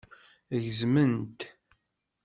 Gezmen-t. 0.63 1.39